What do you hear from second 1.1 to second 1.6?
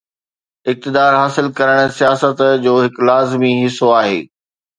حاصل